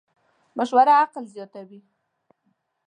مشوره 0.57 0.91
عقل 1.03 1.23
زیاتوې. 1.33 1.79